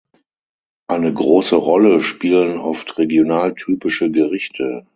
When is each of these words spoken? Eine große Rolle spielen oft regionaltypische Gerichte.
Eine 0.89 1.13
große 1.13 1.55
Rolle 1.57 2.01
spielen 2.01 2.57
oft 2.57 2.97
regionaltypische 2.97 4.09
Gerichte. 4.09 4.87